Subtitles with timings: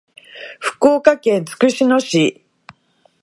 [0.59, 2.43] 福岡県筑紫野市